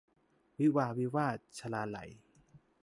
[0.59, 2.11] วิวาห์วิวาท- ชลาลัย